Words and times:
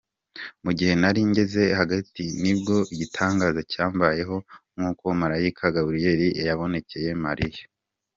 Mu 0.63 0.71
gihe 0.77 0.93
nari 1.01 1.21
ngeze 1.29 1.63
hagati, 1.79 2.23
nibwo 2.41 2.75
igitangaza 2.93 3.61
cyambayeho, 3.71 4.35
nkuko 4.75 5.05
Malayika 5.21 5.63
Gaburiyeli 5.75 6.27
yabonekeye 6.47 7.11
Mariya. 7.25 7.63